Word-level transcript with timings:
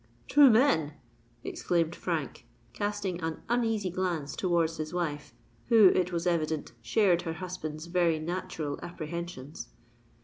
"Two 0.27 0.49
men!" 0.49 0.93
exclaimed 1.43 1.93
Frank, 1.95 2.47
casting 2.73 3.21
an 3.21 3.43
uneasy 3.47 3.91
glance 3.91 4.35
towards 4.35 4.77
his 4.77 4.95
wife, 4.95 5.31
who, 5.67 5.89
it 5.89 6.11
was 6.11 6.25
evident, 6.25 6.71
shared 6.81 7.21
her 7.21 7.33
husband's 7.33 7.85
very 7.85 8.17
natural 8.17 8.79
apprehensions. 8.81 9.69